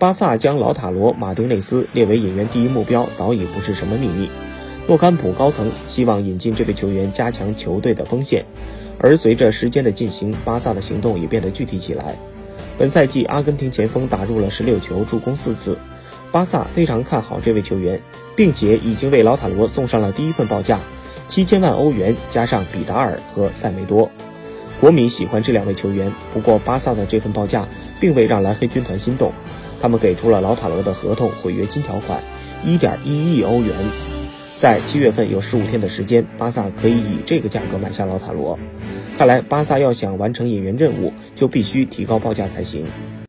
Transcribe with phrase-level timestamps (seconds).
[0.00, 4.30] 巴萨将老塔罗·马丁内斯列为引援第一目标，早已不是什么秘密。
[4.86, 8.46] 诺坎普高层希望引进这位球员，加强球队的锋线。
[8.96, 12.14] 而随着时间的进行，巴萨的行动也变得具体起来。
[12.78, 15.76] 本赛季，阿根廷前锋打入了十六球，助攻四次。
[16.32, 18.00] 巴萨非常看好这位球员，
[18.34, 20.80] 并且已经为老塔罗送上了第一份报价，
[21.28, 24.10] 七千万欧元加上比达尔和塞梅多。
[24.80, 27.68] 国米喜欢这两位球员，不过巴萨的这份报价
[28.00, 29.30] 并未让蓝黑军团心动。
[29.80, 32.20] 他们给出了老塔罗的合同毁约金条款，
[32.64, 33.74] 一点一亿欧元。
[34.58, 38.58] 在七月份有十五天的时间，巴萨可以以这个价格买下老塔罗。
[39.16, 42.84] 看来巴萨要想完成引援任务，就必须提高报价才行。